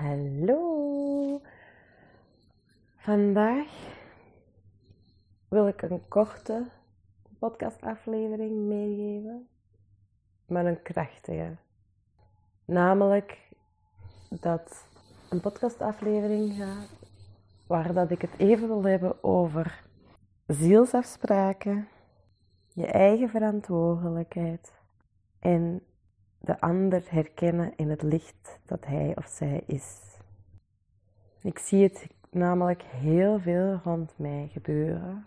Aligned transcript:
Hallo. 0.00 1.40
Vandaag 2.96 3.66
wil 5.48 5.68
ik 5.68 5.82
een 5.82 6.08
korte 6.08 6.66
podcastaflevering 7.38 8.56
meegeven, 8.68 9.48
maar 10.46 10.66
een 10.66 10.82
krachtige. 10.82 11.56
Namelijk 12.64 13.48
dat 14.28 14.86
een 15.30 15.40
podcastaflevering 15.40 16.54
gaat 16.54 16.88
waar 17.66 17.92
dat 17.92 18.10
ik 18.10 18.20
het 18.20 18.38
even 18.38 18.68
wil 18.68 18.84
hebben 18.84 19.24
over 19.24 19.84
zielsafspraken, 20.46 21.88
je 22.72 22.86
eigen 22.86 23.28
verantwoordelijkheid 23.28 24.72
en 25.38 25.82
de 26.40 26.60
ander 26.60 27.02
herkennen 27.08 27.72
in 27.76 27.90
het 27.90 28.02
licht 28.02 28.58
dat 28.64 28.86
hij 28.86 29.12
of 29.16 29.26
zij 29.26 29.62
is. 29.66 30.18
Ik 31.40 31.58
zie 31.58 31.82
het 31.82 32.06
namelijk 32.30 32.82
heel 32.82 33.38
veel 33.38 33.80
rond 33.84 34.12
mij 34.16 34.48
gebeuren. 34.52 35.26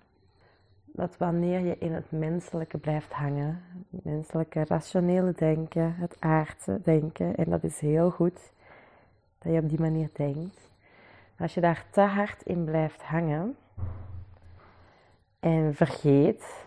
Dat 0.86 1.18
wanneer 1.18 1.60
je 1.60 1.78
in 1.78 1.94
het 1.94 2.12
menselijke 2.12 2.78
blijft 2.78 3.14
hangen, 3.14 3.62
het 3.92 4.04
menselijke 4.04 4.66
rationele 4.66 5.34
denken, 5.36 5.96
het 5.96 6.16
aardse 6.20 6.80
denken, 6.84 7.36
en 7.36 7.50
dat 7.50 7.64
is 7.64 7.80
heel 7.80 8.10
goed 8.10 8.52
dat 9.38 9.54
je 9.54 9.60
op 9.60 9.70
die 9.70 9.80
manier 9.80 10.10
denkt. 10.14 10.72
Als 11.40 11.54
je 11.54 11.62
daar 11.62 11.86
te 11.92 12.02
hard 12.02 12.44
in 12.44 12.64
blijft 12.64 13.04
hangen 13.04 13.56
en 15.40 15.76
vergeet 15.76 16.66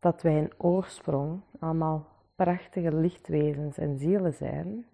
dat 0.00 0.22
wij 0.22 0.36
in 0.36 0.52
oorsprong 0.56 1.40
allemaal 1.58 2.06
prachtige 2.38 2.94
lichtwezens 2.94 3.78
en 3.78 3.98
zielen 3.98 4.32
zijn, 4.32 4.86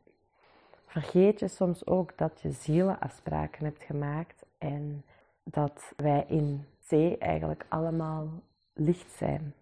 vergeet 0.86 1.40
je 1.40 1.48
soms 1.48 1.86
ook 1.86 2.18
dat 2.18 2.40
je 2.40 2.50
zielenafspraken 2.50 3.64
hebt 3.64 3.82
gemaakt 3.82 4.44
en 4.58 5.04
dat 5.42 5.92
wij 5.96 6.24
in 6.28 6.64
zee 6.78 7.18
eigenlijk 7.18 7.66
allemaal 7.68 8.28
licht 8.72 9.10
zijn. 9.10 9.54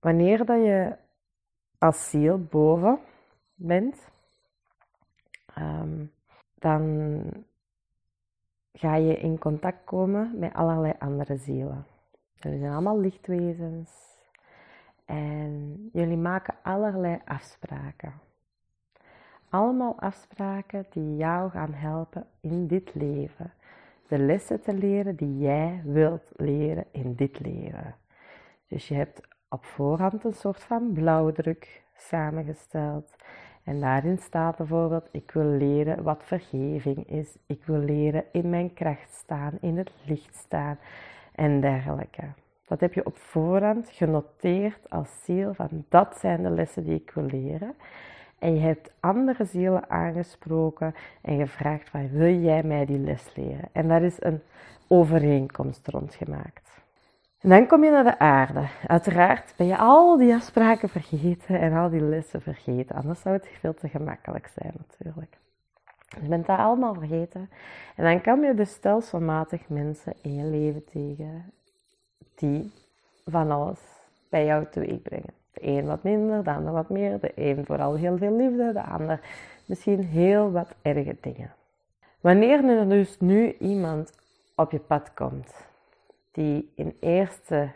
Wanneer 0.00 0.44
dat 0.44 0.64
je 0.64 0.96
als 1.78 2.10
ziel 2.10 2.38
boven 2.38 2.98
bent, 3.54 4.08
um, 5.58 6.12
dan 6.54 7.22
ga 8.72 8.94
je 8.96 9.16
in 9.16 9.38
contact 9.38 9.84
komen 9.84 10.38
met 10.38 10.54
allerlei 10.54 10.94
andere 10.98 11.36
zielen. 11.36 11.86
Er 12.38 12.58
zijn 12.58 12.72
allemaal 12.72 13.00
lichtwezens, 13.00 14.13
en 15.04 15.88
jullie 15.92 16.16
maken 16.16 16.54
allerlei 16.62 17.18
afspraken. 17.24 18.12
Allemaal 19.48 20.00
afspraken 20.00 20.86
die 20.90 21.16
jou 21.16 21.50
gaan 21.50 21.72
helpen 21.72 22.26
in 22.40 22.66
dit 22.66 22.94
leven. 22.94 23.52
De 24.08 24.18
lessen 24.18 24.60
te 24.60 24.74
leren 24.74 25.16
die 25.16 25.38
jij 25.38 25.80
wilt 25.84 26.32
leren 26.36 26.84
in 26.90 27.14
dit 27.14 27.40
leven. 27.40 27.94
Dus 28.68 28.88
je 28.88 28.94
hebt 28.94 29.20
op 29.48 29.64
voorhand 29.64 30.24
een 30.24 30.34
soort 30.34 30.62
van 30.62 30.92
blauwdruk 30.92 31.84
samengesteld. 31.96 33.16
En 33.64 33.80
daarin 33.80 34.18
staat 34.18 34.56
bijvoorbeeld: 34.56 35.08
Ik 35.12 35.30
wil 35.30 35.44
leren 35.44 36.02
wat 36.02 36.24
vergeving 36.24 37.08
is. 37.08 37.36
Ik 37.46 37.64
wil 37.64 37.78
leren 37.78 38.24
in 38.32 38.50
mijn 38.50 38.74
kracht 38.74 39.14
staan, 39.14 39.58
in 39.60 39.78
het 39.78 39.92
licht 40.06 40.36
staan 40.36 40.78
en 41.34 41.60
dergelijke. 41.60 42.24
Dat 42.66 42.80
heb 42.80 42.94
je 42.94 43.06
op 43.06 43.16
voorhand 43.16 43.88
genoteerd 43.90 44.90
als 44.90 45.24
ziel 45.24 45.54
van 45.54 45.84
dat 45.88 46.16
zijn 46.16 46.42
de 46.42 46.50
lessen 46.50 46.84
die 46.84 46.94
ik 46.94 47.10
wil 47.14 47.24
leren. 47.24 47.74
En 48.38 48.54
je 48.54 48.60
hebt 48.60 48.92
andere 49.00 49.44
zielen 49.44 49.90
aangesproken 49.90 50.94
en 51.22 51.38
gevraagd 51.38 51.88
van 51.88 52.10
wil 52.10 52.34
jij 52.34 52.62
mij 52.62 52.84
die 52.84 52.98
les 52.98 53.34
leren? 53.34 53.68
En 53.72 53.88
daar 53.88 54.02
is 54.02 54.16
een 54.18 54.42
overeenkomst 54.88 55.88
rond 55.88 56.14
gemaakt. 56.14 56.82
En 57.40 57.50
dan 57.50 57.66
kom 57.66 57.84
je 57.84 57.90
naar 57.90 58.04
de 58.04 58.18
aarde. 58.18 58.66
Uiteraard 58.86 59.54
ben 59.56 59.66
je 59.66 59.76
al 59.76 60.16
die 60.16 60.34
afspraken 60.34 60.88
vergeten 60.88 61.60
en 61.60 61.72
al 61.72 61.90
die 61.90 62.00
lessen 62.00 62.42
vergeten. 62.42 62.96
Anders 62.96 63.20
zou 63.20 63.34
het 63.34 63.48
veel 63.60 63.74
te 63.74 63.88
gemakkelijk 63.88 64.50
zijn 64.54 64.72
natuurlijk. 64.76 65.38
Je 66.22 66.28
bent 66.28 66.46
dat 66.46 66.58
allemaal 66.58 66.94
vergeten. 66.94 67.50
En 67.96 68.04
dan 68.04 68.22
kom 68.22 68.44
je 68.44 68.54
dus 68.54 68.70
stelselmatig 68.70 69.68
mensen 69.68 70.12
in 70.22 70.34
je 70.34 70.44
leven 70.44 70.84
tegen 70.84 71.52
die 72.34 72.72
van 73.24 73.50
alles 73.50 73.80
bij 74.28 74.44
jou 74.44 74.66
teweeg 74.70 75.02
brengen. 75.02 75.34
De 75.52 75.66
een 75.66 75.86
wat 75.86 76.02
minder, 76.02 76.44
de 76.44 76.50
ander 76.50 76.72
wat 76.72 76.88
meer, 76.88 77.20
de 77.20 77.32
een 77.34 77.64
vooral 77.64 77.94
heel 77.94 78.16
veel 78.16 78.36
liefde, 78.36 78.72
de 78.72 78.82
ander 78.82 79.20
misschien 79.66 80.04
heel 80.04 80.52
wat 80.52 80.74
erge 80.82 81.16
dingen. 81.20 81.54
Wanneer 82.20 82.64
er 82.64 82.88
dus 82.88 83.20
nu 83.20 83.56
iemand 83.58 84.12
op 84.56 84.70
je 84.70 84.78
pad 84.78 85.14
komt 85.14 85.54
die 86.32 86.72
in 86.74 86.96
eerste 87.00 87.72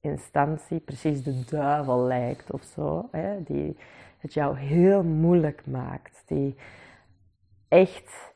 instantie 0.00 0.80
precies 0.80 1.22
de 1.22 1.44
duivel 1.44 1.98
lijkt 1.98 2.50
of 2.50 2.62
zo, 2.62 3.08
hè, 3.10 3.42
die 3.42 3.76
het 4.18 4.34
jou 4.34 4.58
heel 4.58 5.02
moeilijk 5.02 5.66
maakt, 5.66 6.22
die 6.26 6.56
echt 7.68 8.31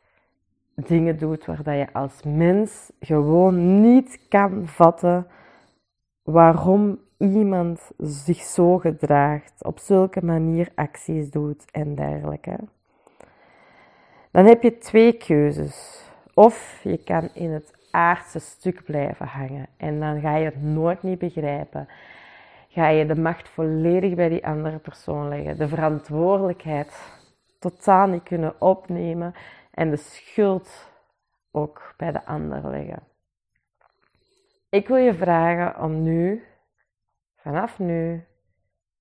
dingen 0.76 1.18
doet 1.18 1.44
waar 1.44 1.62
dat 1.62 1.74
je 1.74 1.92
als 1.92 2.22
mens 2.22 2.92
gewoon 3.00 3.80
niet 3.80 4.18
kan 4.28 4.66
vatten 4.66 5.26
waarom 6.22 6.98
iemand 7.18 7.90
zich 7.98 8.38
zo 8.38 8.78
gedraagt, 8.78 9.64
op 9.64 9.78
zulke 9.78 10.24
manier 10.24 10.68
acties 10.74 11.30
doet 11.30 11.64
en 11.70 11.94
dergelijke. 11.94 12.58
Dan 14.30 14.44
heb 14.44 14.62
je 14.62 14.78
twee 14.78 15.12
keuzes. 15.12 16.04
Of 16.34 16.80
je 16.82 16.96
kan 17.04 17.28
in 17.34 17.50
het 17.50 17.72
aardse 17.90 18.38
stuk 18.38 18.84
blijven 18.84 19.26
hangen 19.26 19.66
en 19.76 20.00
dan 20.00 20.20
ga 20.20 20.36
je 20.36 20.44
het 20.44 20.62
nooit 20.62 21.02
niet 21.02 21.18
begrijpen. 21.18 21.88
Ga 22.68 22.88
je 22.88 23.06
de 23.06 23.20
macht 23.20 23.48
volledig 23.48 24.14
bij 24.14 24.28
die 24.28 24.46
andere 24.46 24.78
persoon 24.78 25.28
leggen, 25.28 25.58
de 25.58 25.68
verantwoordelijkheid 25.68 27.14
totaal 27.58 28.06
niet 28.06 28.22
kunnen 28.22 28.60
opnemen 28.60 29.34
en 29.76 29.90
de 29.90 29.96
schuld 29.96 30.90
ook 31.50 31.94
bij 31.96 32.12
de 32.12 32.24
ander 32.24 32.70
leggen. 32.70 33.02
Ik 34.68 34.88
wil 34.88 34.96
je 34.96 35.14
vragen 35.14 35.82
om 35.82 36.02
nu, 36.02 36.44
vanaf 37.34 37.78
nu 37.78 38.24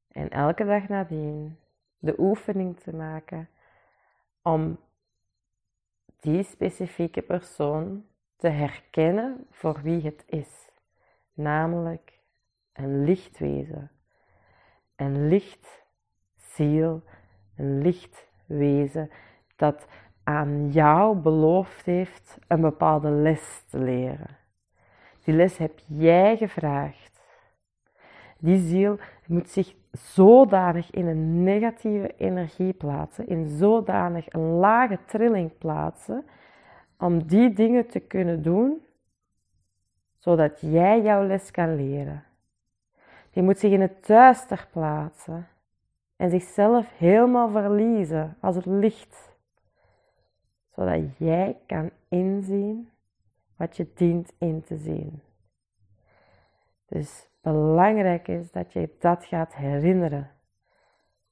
en 0.08 0.30
elke 0.30 0.66
dag 0.66 0.88
nadien, 0.88 1.59
de 1.97 2.19
oefening 2.19 2.80
te 2.80 2.96
maken 2.96 3.50
om 4.41 4.80
die 6.19 6.44
specifieke 6.44 7.22
persoon 7.22 8.06
te 8.35 8.47
herkennen 8.47 9.47
voor 9.52 9.81
wie 9.81 10.02
het 10.02 10.24
is, 10.28 10.72
namelijk 11.34 12.19
een 12.74 13.03
lichtwezen, 13.03 13.91
een 14.96 15.28
lichtziel, 15.28 17.03
een 17.56 17.81
lichtwezen 17.81 19.12
dat 19.56 19.88
aan 20.25 20.69
jou 20.69 21.16
beloofd 21.16 21.86
heeft 21.86 22.38
een 22.47 22.62
bepaalde 22.62 23.09
les 23.09 23.63
te 23.69 23.78
leren. 23.78 24.38
Die 25.24 25.36
les 25.36 25.58
heb 25.58 25.80
jij 25.86 26.38
gevraagd. 26.38 27.22
Die 28.38 28.58
ziel 28.58 28.97
moet 29.28 29.50
zich 29.50 29.74
zodanig 29.91 30.91
in 30.91 31.08
een 31.08 31.44
negatieve 31.44 32.14
energie 32.18 32.74
plaatsen, 32.74 33.28
in 33.28 33.58
zodanig 33.58 34.34
een 34.34 34.50
lage 34.50 35.00
trilling 35.06 35.58
plaatsen, 35.58 36.25
om 36.97 37.28
die 37.28 37.53
dingen 37.53 37.88
te 37.88 38.00
kunnen 38.00 38.41
doen, 38.41 38.81
zodat 40.18 40.62
jij 40.62 41.02
jouw 41.02 41.25
les 41.28 41.52
kan 41.52 41.75
leren. 41.75 42.24
Die 43.31 43.44
moet 43.44 43.59
zich 43.59 43.72
in 43.72 43.81
het 43.81 44.08
duister 44.08 44.68
plaatsen 44.72 45.47
en 46.16 46.30
zichzelf 46.30 46.97
helemaal 46.97 47.50
verliezen 47.50 48.38
als 48.40 48.56
het 48.56 48.66
licht 48.66 49.34
zodat 50.76 51.18
jij 51.18 51.58
kan 51.66 51.92
inzien 52.10 52.90
wat 53.56 53.78
je 53.78 53.92
dient 53.94 54.34
in 54.38 54.64
te 54.64 54.78
zien. 54.78 55.22
Dus 56.86 57.30
belangrijk 57.42 58.28
is 58.28 58.52
dat 58.52 58.74
je 58.74 58.96
dat 59.00 59.26
gaat 59.26 59.56
herinneren. 59.56 60.32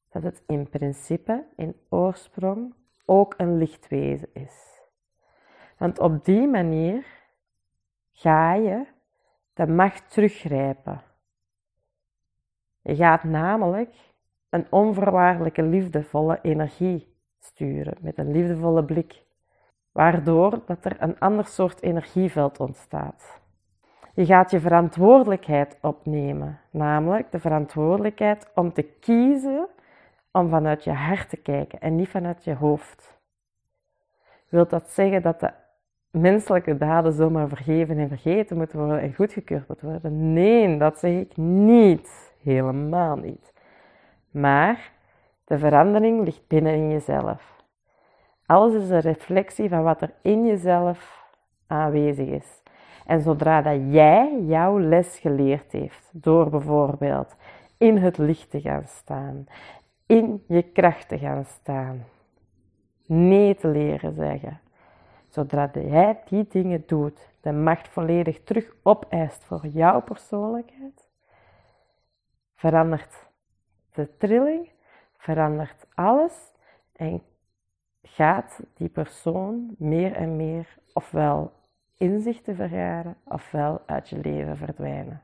Dat 0.10 0.24
het 0.24 0.44
in 0.48 0.70
principe, 0.70 1.46
in 1.56 1.76
oorsprong, 1.90 2.74
ook 3.06 3.34
een 3.38 3.58
lichtwezen 3.58 4.30
is. 4.34 4.82
Want 5.78 6.00
op 6.00 6.26
die 6.26 6.48
manier 6.48 7.06
ga 8.12 8.54
je 8.54 8.86
de 9.54 9.68
macht 9.68 10.12
teruggrijpen. 10.12 11.02
Je 12.82 12.96
gaat 12.96 13.24
namelijk 13.24 13.96
een 14.50 14.68
onvoorwaardelijke 14.70 15.64
liefdevolle 15.64 16.40
energie 16.42 17.16
sturen 17.40 17.98
met 18.02 18.18
een 18.18 18.32
liefdevolle 18.32 18.86
blik 18.86 19.24
waardoor 19.94 20.60
dat 20.66 20.86
er 20.86 20.96
een 21.00 21.20
ander 21.20 21.46
soort 21.46 21.82
energieveld 21.82 22.60
ontstaat. 22.60 23.42
Je 24.14 24.26
gaat 24.26 24.52
je 24.52 24.60
verantwoordelijkheid 24.60 25.78
opnemen, 25.82 26.60
namelijk 26.70 27.32
de 27.32 27.40
verantwoordelijkheid 27.40 28.52
om 28.56 28.74
te 28.74 28.84
kiezen 28.84 29.68
om 30.32 30.50
vanuit 30.50 30.84
je 30.84 30.92
hart 30.92 31.30
te 31.30 31.38
kijken 31.38 31.80
en 31.80 31.96
niet 31.96 32.10
vanuit 32.10 32.44
je 32.44 32.56
hoofd. 32.56 33.22
Wilt 34.50 34.70
dat 34.70 34.90
zeggen 34.90 35.22
dat 35.22 35.40
de 35.40 35.52
menselijke 36.12 36.78
daden 36.78 37.14
zomaar 37.14 37.48
vergeven 37.48 37.98
en 37.98 38.08
vergeten 38.08 38.58
moeten 38.58 38.78
worden 38.78 39.02
en 39.02 39.14
goedgekeurd 39.14 39.68
moeten 39.68 39.88
worden? 39.90 40.34
Nee, 40.34 40.78
dat 40.78 41.00
zeg 41.00 41.20
ik 41.20 41.38
niet. 41.38 42.34
Helemaal 42.42 43.16
niet. 43.16 43.54
Maar 44.32 44.92
de 45.46 45.58
verandering 45.58 46.24
ligt 46.24 46.48
binnen 46.48 46.74
in 46.74 46.90
jezelf. 46.90 47.63
Alles 48.46 48.74
is 48.74 48.90
een 48.90 49.00
reflectie 49.00 49.70
van 49.70 49.84
wat 49.84 50.02
er 50.02 50.14
in 50.22 50.46
jezelf 50.46 51.28
aanwezig 51.68 52.28
is. 52.28 52.62
En 53.06 53.22
zodra 53.22 53.62
dat 53.62 53.80
jij 53.90 54.42
jouw 54.42 54.80
les 54.80 55.20
geleerd 55.20 55.72
heeft, 55.72 56.10
door 56.12 56.50
bijvoorbeeld 56.50 57.36
in 57.78 57.98
het 57.98 58.18
licht 58.18 58.50
te 58.50 58.62
gaan 58.62 58.88
staan, 58.88 59.46
in 60.06 60.44
je 60.48 60.62
kracht 60.62 61.08
te 61.08 61.18
gaan 61.18 61.46
staan, 61.46 62.06
nee 63.06 63.56
te 63.56 63.68
leren 63.68 64.14
zeggen, 64.14 64.60
zodra 65.28 65.70
jij 65.74 66.22
die 66.26 66.48
dingen 66.50 66.84
doet, 66.86 67.30
de 67.42 67.52
macht 67.52 67.88
volledig 67.88 68.44
terug 68.44 68.76
opeist 68.84 69.44
voor 69.44 69.68
jouw 69.68 70.02
persoonlijkheid, 70.02 71.10
verandert 72.56 73.28
de 73.94 74.18
trilling, 74.18 74.70
verandert 75.18 75.86
alles 75.94 76.54
en 76.94 77.22
gaat 78.04 78.60
die 78.74 78.90
persoon 78.90 79.76
meer 79.78 80.14
en 80.14 80.36
meer 80.36 80.78
ofwel 80.94 81.52
inzichten 81.98 82.56
vergaren 82.56 83.16
ofwel 83.24 83.82
uit 83.86 84.10
je 84.10 84.18
leven 84.18 84.58
verdwijnen. 84.58 85.22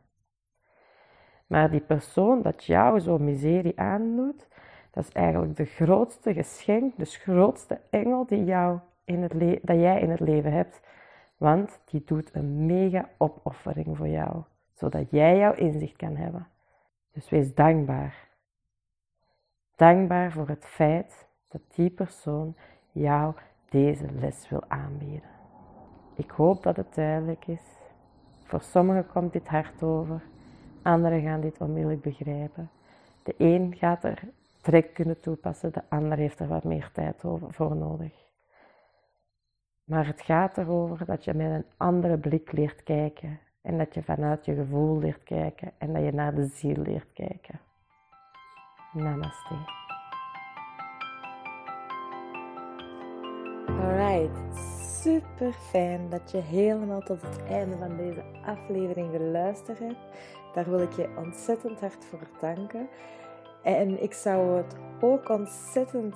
Maar 1.48 1.72
die 1.72 1.82
persoon 1.82 2.42
dat 2.42 2.64
jou 2.64 3.00
zo 3.00 3.18
miserie 3.18 3.80
aandoet, 3.80 4.48
dat 4.92 5.04
is 5.04 5.12
eigenlijk 5.12 5.56
de 5.56 5.66
grootste 5.66 6.34
geschenk, 6.34 6.98
de 6.98 7.06
grootste 7.06 7.80
engel 7.90 8.26
die 8.26 8.44
jou 8.44 8.80
in 9.04 9.22
het 9.22 9.32
dat 9.62 9.80
jij 9.80 10.02
in 10.02 10.10
het 10.10 10.20
leven 10.20 10.52
hebt. 10.52 10.82
Want 11.38 11.82
die 11.86 12.04
doet 12.06 12.36
een 12.36 12.66
mega 12.66 13.10
opoffering 13.18 13.98
voor 13.98 14.08
jou, 14.08 14.44
zodat 14.74 15.12
jij 15.12 15.38
jouw 15.38 15.54
inzicht 15.54 15.96
kan 15.96 16.16
hebben. 16.16 16.48
Dus 17.12 17.30
wees 17.30 17.56
dankbaar. 17.56 18.28
Dankbaar 19.76 20.32
voor 20.32 20.48
het 20.48 20.66
feit 20.66 21.29
dat 21.50 21.62
die 21.76 21.90
persoon 21.90 22.56
jou 22.92 23.34
deze 23.70 24.12
les 24.12 24.50
wil 24.50 24.64
aanbieden. 24.68 25.30
Ik 26.16 26.30
hoop 26.30 26.64
dat 26.64 26.76
het 26.76 26.96
duidelijk 26.96 27.48
is. 27.48 27.78
Voor 28.44 28.62
sommigen 28.62 29.08
komt 29.08 29.34
dit 29.34 29.48
hard 29.48 29.84
over, 29.84 30.22
anderen 30.82 31.22
gaan 31.22 31.42
dit 31.42 31.62
onmiddellijk 31.62 32.02
begrijpen. 32.02 32.70
De 33.24 33.34
een 33.38 33.76
gaat 33.78 34.04
er 34.04 34.22
trek 34.62 34.94
kunnen 34.94 35.22
toepassen, 35.22 35.74
de 35.74 35.82
ander 35.90 36.18
heeft 36.18 36.40
er 36.40 36.48
wat 36.48 36.64
meer 36.64 36.90
tijd 36.94 37.24
voor 37.50 37.76
nodig. 37.76 38.14
Maar 39.84 40.08
het 40.08 40.22
gaat 40.22 40.58
erover 40.58 41.06
dat 41.06 41.24
je 41.24 41.34
met 41.34 41.52
een 41.52 41.66
andere 41.78 42.18
blik 42.18 42.52
leert 42.52 42.84
kijken 42.84 43.40
en 43.62 43.78
dat 43.78 43.94
je 43.94 44.04
vanuit 44.04 44.46
je 44.46 44.56
gevoel 44.56 45.00
leert 45.00 45.24
kijken 45.24 45.72
en 45.78 45.94
dat 45.94 46.04
je 46.04 46.12
naar 46.12 46.36
de 46.36 46.46
ziel 46.46 46.78
leert 46.82 47.14
kijken. 47.14 47.60
Namaste. 48.94 49.88
Super 55.02 55.54
fijn 55.54 56.10
dat 56.10 56.32
je 56.32 56.38
helemaal 56.38 57.02
tot 57.02 57.22
het 57.22 57.44
einde 57.44 57.78
van 57.78 57.98
deze 57.98 58.24
aflevering 58.46 59.12
geluisterd 59.12 59.80
hebt. 59.80 60.00
Daar 60.54 60.70
wil 60.70 60.80
ik 60.80 60.94
je 60.94 61.10
ontzettend 61.18 61.80
hard 61.80 62.06
voor 62.06 62.28
danken. 62.40 62.88
En 63.64 64.04
ik 64.04 64.14
zou 64.14 64.58
het 64.58 64.76
ook 65.00 65.30
ontzettend 65.30 66.16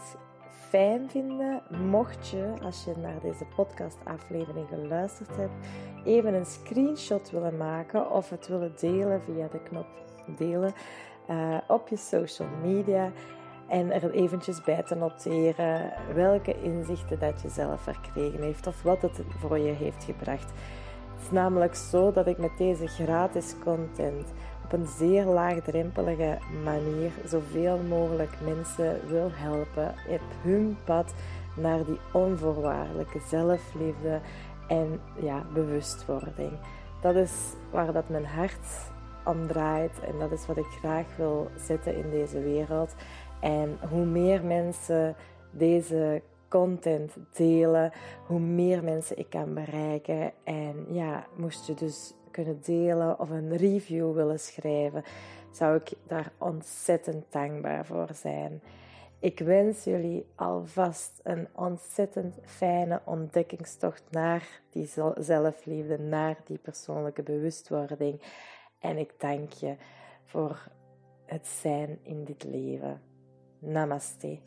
fijn 0.69 1.09
vinden 1.09 1.61
mocht 1.69 2.29
je, 2.29 2.53
als 2.63 2.83
je 2.83 2.93
naar 2.97 3.19
deze 3.21 3.45
podcast-aflevering 3.55 4.67
geluisterd 4.67 5.35
hebt, 5.35 5.67
even 6.05 6.33
een 6.33 6.45
screenshot 6.45 7.31
willen 7.31 7.57
maken 7.57 8.11
of 8.11 8.29
het 8.29 8.47
willen 8.47 8.73
delen 8.79 9.21
via 9.21 9.47
de 9.47 9.59
knop 9.63 9.87
delen 10.37 10.73
uh, 11.29 11.57
op 11.67 11.87
je 11.87 11.97
social 11.97 12.47
media 12.63 13.11
en 13.73 13.91
er 13.91 14.11
eventjes 14.11 14.61
bij 14.61 14.83
te 14.83 14.95
noteren 14.95 15.91
welke 16.13 16.61
inzichten 16.61 17.19
dat 17.19 17.41
je 17.41 17.49
zelf 17.49 17.81
verkregen 17.81 18.41
heeft 18.41 18.67
of 18.67 18.81
wat 18.81 19.01
het 19.01 19.21
voor 19.39 19.57
je 19.57 19.71
heeft 19.71 20.03
gebracht. 20.03 20.51
Het 21.13 21.21
is 21.21 21.31
namelijk 21.31 21.75
zo 21.75 22.11
dat 22.11 22.27
ik 22.27 22.37
met 22.37 22.57
deze 22.57 22.87
gratis 22.87 23.55
content 23.63 24.33
op 24.63 24.73
een 24.73 24.85
zeer 24.85 25.25
laagdrempelige 25.25 26.37
manier 26.63 27.11
zoveel 27.25 27.77
mogelijk 27.77 28.31
mensen 28.43 28.99
wil 29.07 29.29
helpen 29.33 29.95
op 30.07 30.21
hun 30.41 30.77
pad 30.83 31.13
naar 31.55 31.85
die 31.85 31.99
onvoorwaardelijke 32.11 33.19
zelfliefde 33.27 34.19
en 34.67 34.99
ja, 35.21 35.43
bewustwording. 35.53 36.51
Dat 37.01 37.15
is 37.15 37.31
waar 37.71 37.93
dat 37.93 38.09
mijn 38.09 38.25
hart 38.25 38.91
om 39.25 39.47
draait 39.47 39.99
en 39.99 40.19
dat 40.19 40.31
is 40.31 40.45
wat 40.45 40.57
ik 40.57 40.77
graag 40.79 41.05
wil 41.17 41.49
zetten 41.65 41.95
in 41.95 42.09
deze 42.09 42.39
wereld. 42.41 42.95
En 43.43 43.77
hoe 43.89 44.05
meer 44.05 44.45
mensen 44.45 45.15
deze 45.51 46.21
content 46.49 47.15
delen, 47.33 47.91
hoe 48.27 48.39
meer 48.39 48.83
mensen 48.83 49.17
ik 49.17 49.29
kan 49.29 49.53
bereiken. 49.53 50.31
En 50.43 50.85
ja, 50.89 51.25
moest 51.35 51.67
je 51.67 51.73
dus 51.73 52.13
kunnen 52.31 52.59
delen 52.61 53.19
of 53.19 53.29
een 53.29 53.57
review 53.57 54.13
willen 54.13 54.39
schrijven, 54.39 55.03
zou 55.51 55.75
ik 55.75 55.93
daar 56.07 56.31
ontzettend 56.37 57.25
dankbaar 57.29 57.85
voor 57.85 58.09
zijn. 58.13 58.61
Ik 59.19 59.39
wens 59.39 59.83
jullie 59.83 60.25
alvast 60.35 61.19
een 61.23 61.47
ontzettend 61.55 62.35
fijne 62.45 63.01
ontdekkingstocht 63.05 64.03
naar 64.09 64.61
die 64.69 64.89
zelfliefde, 65.17 65.97
naar 65.99 66.37
die 66.45 66.57
persoonlijke 66.57 67.23
bewustwording. 67.23 68.21
En 68.79 68.97
ik 68.97 69.13
dank 69.17 69.51
je 69.51 69.75
voor 70.23 70.67
het 71.25 71.47
zijn 71.47 71.99
in 72.03 72.23
dit 72.23 72.43
leven. 72.43 73.01
Namaste. 73.63 74.41